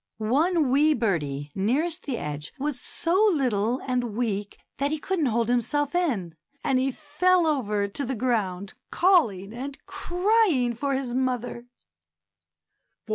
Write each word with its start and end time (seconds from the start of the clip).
One 0.17 0.71
wee 0.71 0.95
birdie 0.95 1.51
nearest 1.53 2.07
the 2.07 2.17
edge 2.17 2.53
was 2.57 2.81
so 2.81 3.23
little 3.31 3.79
and 3.85 4.15
weak 4.15 4.57
that 4.79 4.89
he 4.89 4.97
couldn't 4.97 5.27
hold 5.27 5.47
himself 5.47 5.93
in, 5.93 6.33
and 6.63 6.79
he 6.79 6.91
fell 6.91 7.45
over 7.45 7.87
to 7.87 8.03
the 8.03 8.15
ground 8.15 8.73
calling 8.89 9.53
and 9.53 9.77
crying 9.85 10.73
for 10.73 10.95
his 10.95 11.13
mother. 11.13 11.67